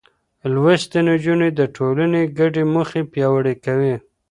لوستې 0.53 0.99
نجونې 1.07 1.49
د 1.59 1.61
ټولنې 1.75 2.21
ګډې 2.37 2.63
موخې 2.73 3.01
پياوړې 3.11 3.55
کوي. 3.65 3.95